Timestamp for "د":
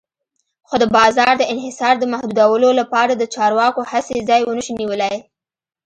0.83-0.85, 1.37-1.43, 1.99-2.03, 3.15-3.23